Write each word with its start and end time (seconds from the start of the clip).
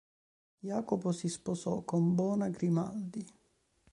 Jacopo 0.63 1.11
si 1.11 1.27
sposò 1.27 1.83
con 1.83 2.15
Bona 2.15 2.49
Grimaldi. 2.49 3.23